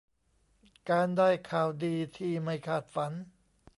[0.89, 3.13] การได้ข่าวดีที่ไม่คาดฝัน